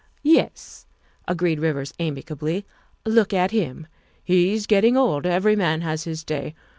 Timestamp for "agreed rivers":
1.27-1.93